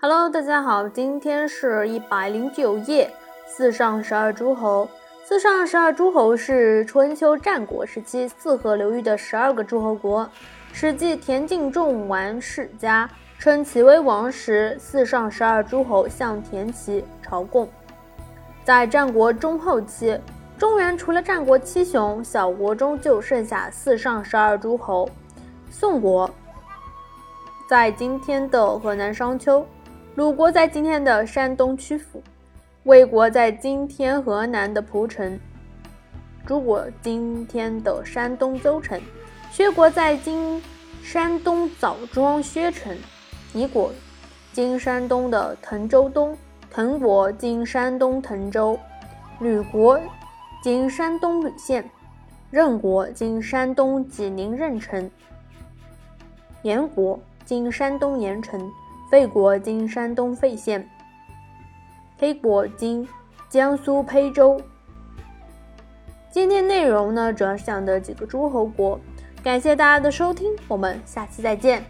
[0.00, 3.10] Hello，大家好，今天是一百零九页，
[3.48, 4.88] 四上十二诸侯。
[5.24, 10.24] 四上十二诸侯是春秋战国时期四河流域的十二个诸侯国。
[10.72, 13.10] 《史记·田径仲完世家》
[13.42, 17.68] 称齐威王时，四上十二诸侯向田齐朝贡。
[18.64, 20.16] 在战国中后期，
[20.56, 25.10] 中原除了战国七雄，小国中就剩下四上十二诸侯。
[25.72, 26.30] 宋国
[27.68, 29.66] 在今天的河南商丘。
[30.18, 32.20] 鲁国在今天的山东曲阜，
[32.82, 35.38] 魏国在今天河南的蒲城，
[36.44, 39.00] 诸国今天的山东邹城，
[39.52, 40.60] 薛国在今
[41.04, 42.98] 山东枣庄薛城，
[43.54, 43.92] 夷国
[44.52, 46.36] 今山东的滕州东，
[46.68, 48.76] 滕国今山东滕州，
[49.38, 50.00] 吕国
[50.64, 51.88] 今山东吕县，
[52.50, 55.08] 任国今山东济宁任城，
[56.62, 58.68] 延国今山东盐城。
[59.10, 60.86] 费国今山东费县，
[62.18, 63.08] 黑国今
[63.48, 64.60] 江苏邳州。
[66.30, 69.00] 今天内容呢，主要是讲的几个诸侯国。
[69.42, 71.82] 感谢大家的收听，我们下期再见。